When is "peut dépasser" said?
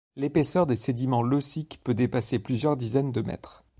1.83-2.39